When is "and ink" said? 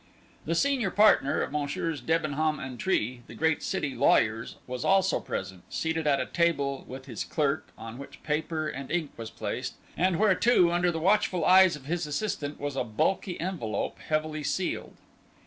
8.67-9.11